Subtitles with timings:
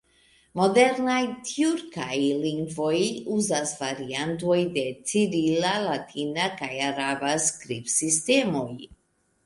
[0.59, 1.17] Modernaj
[1.49, 2.15] tjurkaj
[2.45, 2.97] lingvoj
[3.37, 8.71] uzas variantojn de cirila, latina kaj araba skribsistemoj.